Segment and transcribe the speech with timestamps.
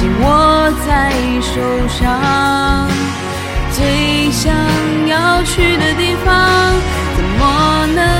[0.00, 1.12] 紧握在
[1.42, 2.88] 手上，
[3.70, 4.50] 最想
[5.06, 6.72] 要去的地方，
[7.14, 8.19] 怎么能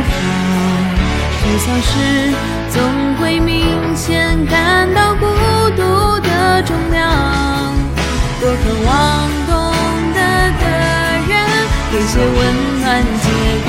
[1.51, 1.89] 沮丧时，
[2.69, 2.81] 总
[3.17, 5.25] 会明显感到孤
[5.75, 5.83] 独
[6.21, 7.75] 的重量。
[8.39, 9.51] 多渴望懂
[10.13, 10.19] 得
[10.61, 10.63] 的
[11.27, 11.31] 人，
[11.91, 12.37] 给些温
[12.79, 13.27] 暖，借
[13.65, 13.67] 个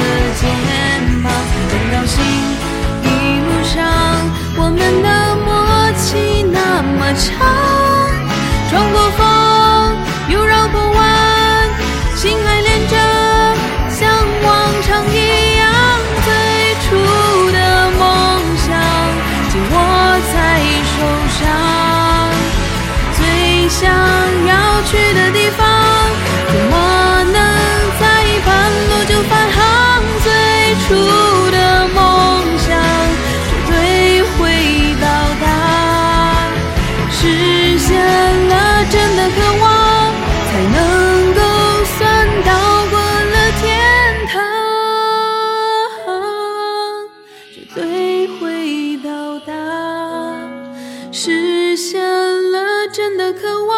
[51.14, 52.02] 实现
[52.50, 53.76] 了真的渴望，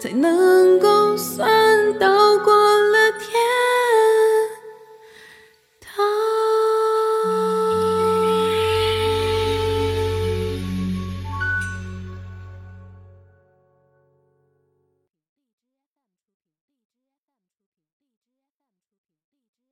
[0.00, 1.46] 才能够算
[1.98, 2.15] 到。